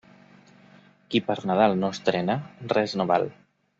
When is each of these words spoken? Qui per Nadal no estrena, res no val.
Qui 1.11 1.21
per 1.29 1.37
Nadal 1.51 1.77
no 1.83 1.91
estrena, 1.97 2.39
res 2.77 2.97
no 3.03 3.07
val. 3.13 3.29